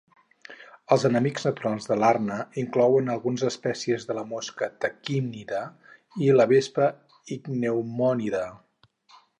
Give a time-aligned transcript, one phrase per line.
[0.93, 5.61] Els enemics naturals de l'arna inclouen algunes espècies de la mosca taquínida
[6.29, 6.91] i la vespa
[7.39, 8.47] icneumònida.